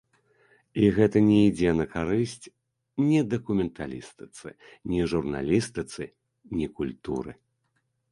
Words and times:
І 0.83 0.85
гэта 0.95 1.17
не 1.25 1.35
ідзе 1.49 1.73
на 1.79 1.85
карысць 1.95 2.45
ні 3.09 3.19
дакументалістыцы, 3.33 4.47
ні 4.95 5.01
журналістыцы, 5.13 6.03
ні 6.61 6.65
культуры. 6.81 7.37